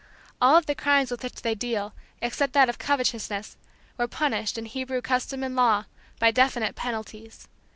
All 0.41 0.57
of 0.57 0.65
the 0.65 0.73
crimes 0.73 1.11
with 1.11 1.21
which 1.21 1.43
they 1.43 1.53
deal, 1.53 1.93
except 2.23 2.53
that 2.53 2.69
of 2.69 2.79
covetousness, 2.79 3.55
were 3.99 4.07
punished, 4.07 4.57
in 4.57 4.65
Hebrew 4.65 4.99
custom 4.99 5.43
and 5.43 5.55
law, 5.55 5.85
by 6.17 6.31
definite 6.31 6.73
penalties. 6.73 7.47